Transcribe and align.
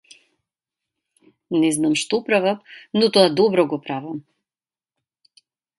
Не 1.65 1.71
знам 1.77 1.93
што 2.05 2.15
правам 2.31 2.57
но 3.01 3.05
тоа 3.19 3.27
добро 3.43 3.71
го 3.75 3.81
правам. 3.87 4.21